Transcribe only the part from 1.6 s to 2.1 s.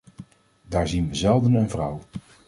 vrouw.